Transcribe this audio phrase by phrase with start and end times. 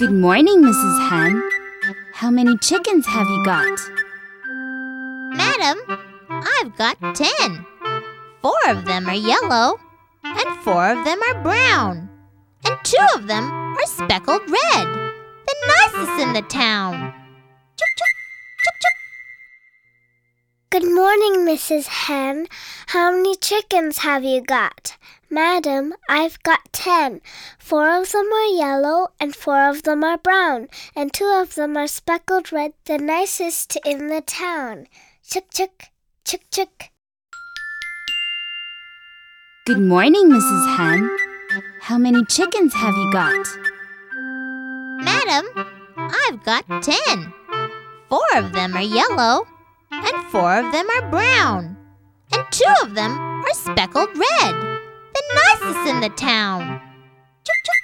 [0.00, 1.10] Good morning, Mrs.
[1.10, 1.42] Hen.
[2.14, 3.78] How many chickens have you got?
[5.36, 5.76] Madam,
[6.30, 7.66] I've got ten.
[8.40, 9.78] Four of them are yellow,
[10.24, 12.08] and four of them are brown,
[12.64, 14.86] and two of them are speckled red.
[15.46, 17.12] The nicest in the town.
[20.72, 21.88] Good morning, Mrs.
[21.88, 22.46] Hen.
[22.86, 24.96] How many chickens have you got?
[25.28, 27.22] Madam, I've got ten.
[27.58, 31.76] Four of them are yellow, and four of them are brown, and two of them
[31.76, 34.86] are speckled red, the nicest in the town.
[35.28, 35.90] Chook chook,
[36.24, 36.84] chook chook.
[39.66, 40.76] Good morning, Mrs.
[40.76, 41.10] Hen.
[41.80, 43.44] How many chickens have you got?
[45.02, 45.46] Madam,
[45.96, 47.32] I've got ten.
[48.08, 49.59] Four of them are yellow, and
[50.30, 51.76] four of them are brown,
[52.32, 54.54] and two of them are speckled red.
[55.14, 56.80] The nicest in the town.
[57.44, 57.79] Chook, chook.